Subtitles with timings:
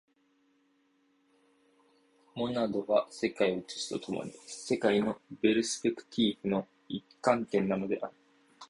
[2.33, 8.13] モナドは世界を映すと共に、世界のペルスペクティーフの一観点なのである。